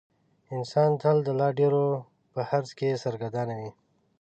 انسان 0.55 0.91
تل 1.01 1.17
د 1.27 1.29
لا 1.39 1.49
ډېرو 1.59 1.85
په 2.33 2.39
حرص 2.49 2.71
کې 2.79 3.01
سرګردانه 3.03 3.53
وي. 3.59 3.71